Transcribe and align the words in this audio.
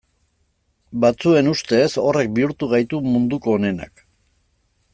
Batzuen 1.03 1.51
ustez 1.51 1.85
horrek 2.05 2.33
bihurtu 2.39 2.71
gaitu 2.73 3.03
munduko 3.11 3.55
onenak. 3.59 4.03